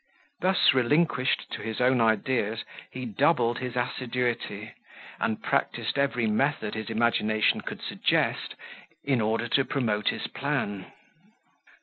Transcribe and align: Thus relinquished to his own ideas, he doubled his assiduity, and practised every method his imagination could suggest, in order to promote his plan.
Thus 0.39 0.73
relinquished 0.73 1.51
to 1.51 1.61
his 1.61 1.79
own 1.79 2.01
ideas, 2.01 2.63
he 2.89 3.05
doubled 3.05 3.59
his 3.59 3.75
assiduity, 3.75 4.71
and 5.19 5.43
practised 5.43 5.95
every 5.95 6.25
method 6.25 6.73
his 6.73 6.89
imagination 6.89 7.61
could 7.61 7.83
suggest, 7.83 8.55
in 9.03 9.21
order 9.21 9.47
to 9.49 9.63
promote 9.63 10.07
his 10.09 10.25
plan. 10.25 10.91